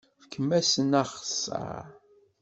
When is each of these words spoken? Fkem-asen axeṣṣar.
Fkem-asen 0.23 0.91
axeṣṣar. 1.01 1.85